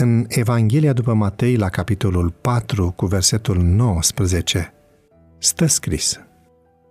[0.00, 4.72] În Evanghelia după Matei, la capitolul 4, cu versetul 19,
[5.38, 6.20] stă scris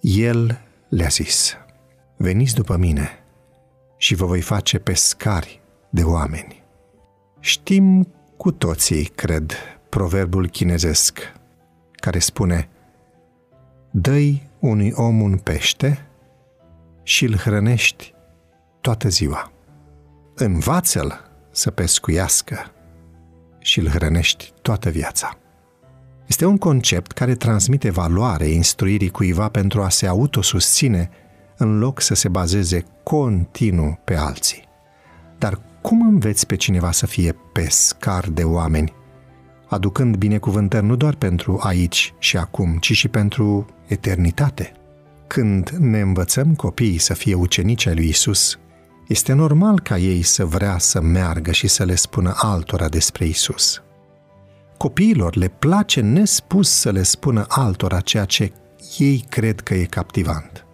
[0.00, 1.56] El le-a zis,
[2.16, 3.08] veniți după mine
[3.96, 5.60] și vă voi face pescari
[5.90, 6.62] de oameni.
[7.38, 9.52] Știm cu toții, cred,
[9.88, 11.18] proverbul chinezesc,
[11.92, 12.68] care spune
[13.90, 16.06] Dă-i unui om un pește
[17.02, 18.14] și îl hrănești
[18.80, 19.52] toată ziua.
[20.34, 22.72] Învață-l să pescuiască
[23.60, 25.38] și îl hrănești toată viața.
[26.26, 31.10] Este un concept care transmite valoare instruirii cuiva pentru a se autosusține
[31.56, 34.68] în loc să se bazeze continuu pe alții.
[35.38, 38.92] Dar cum înveți pe cineva să fie pescar de oameni,
[39.68, 44.72] aducând binecuvântări nu doar pentru aici și acum, ci și pentru eternitate?
[45.26, 48.58] Când ne învățăm copiii să fie ucenici ai lui Isus,
[49.10, 53.82] este normal ca ei să vrea să meargă și să le spună altora despre Isus.
[54.76, 58.52] Copiilor le place nespus să le spună altora ceea ce
[58.98, 60.66] ei cred că e captivant.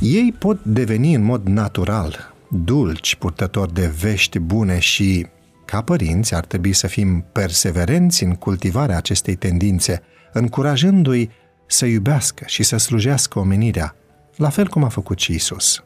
[0.00, 5.26] Ei pot deveni în mod natural dulci, purtători de vești bune și,
[5.64, 11.30] ca părinți, ar trebui să fim perseverenți în cultivarea acestei tendințe, încurajându-i
[11.66, 13.96] să iubească și să slujească omenirea,
[14.36, 15.82] la fel cum a făcut și Isus.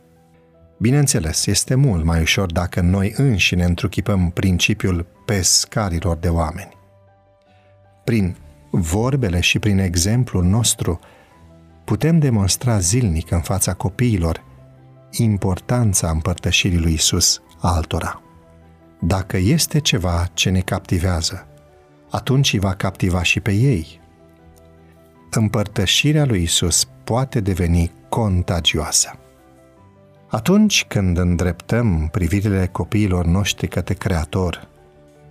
[0.82, 6.76] Bineînțeles, este mult mai ușor dacă noi înșine întruchipăm principiul pescarilor de oameni.
[8.04, 8.36] Prin
[8.70, 11.00] vorbele și prin exemplul nostru,
[11.84, 14.44] putem demonstra zilnic în fața copiilor
[15.10, 18.22] importanța împărtășirii lui Isus altora.
[19.00, 21.46] Dacă este ceva ce ne captivează,
[22.10, 24.00] atunci îi va captiva și pe ei.
[25.30, 29.16] Împărtășirea lui Isus poate deveni contagioasă.
[30.32, 34.68] Atunci când îndreptăm privirile copiilor noștri către Creator,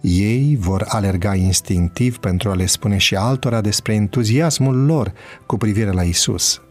[0.02, 5.14] ei vor alerga instinctiv pentru a le spune și altora despre entuziasmul lor
[5.46, 6.62] cu privire la Isus.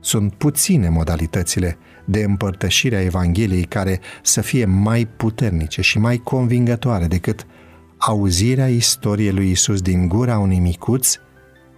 [0.00, 7.06] Sunt puține modalitățile de împărtășire a Evangheliei care să fie mai puternice și mai convingătoare
[7.06, 7.46] decât
[7.98, 11.16] auzirea istoriei lui Isus din gura unui micuț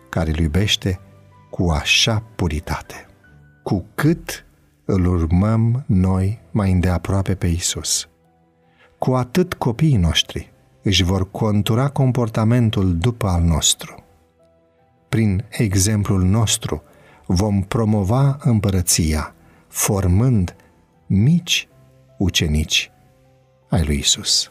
[0.09, 1.01] care îl iubește
[1.51, 3.07] cu așa puritate.
[3.63, 4.45] Cu cât
[4.91, 8.09] îl urmăm noi mai îndeaproape pe Isus.
[8.99, 10.53] Cu atât copiii noștri
[10.83, 14.05] își vor contura comportamentul după al nostru.
[15.09, 16.83] Prin exemplul nostru
[17.27, 19.34] vom promova împărăția,
[19.69, 20.56] formând
[21.07, 21.69] mici
[22.19, 22.91] ucenici
[23.69, 24.51] ai lui Isus.